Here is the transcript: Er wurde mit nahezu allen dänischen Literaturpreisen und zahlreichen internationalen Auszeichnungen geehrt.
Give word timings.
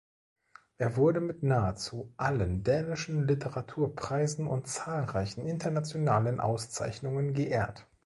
Er 0.79 0.95
wurde 0.95 1.19
mit 1.19 1.43
nahezu 1.43 2.11
allen 2.17 2.63
dänischen 2.63 3.27
Literaturpreisen 3.27 4.47
und 4.47 4.67
zahlreichen 4.67 5.45
internationalen 5.45 6.39
Auszeichnungen 6.39 7.35
geehrt. 7.35 7.85